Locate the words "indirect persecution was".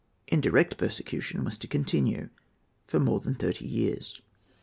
0.29-1.59